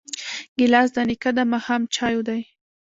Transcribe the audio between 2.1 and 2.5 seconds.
دی.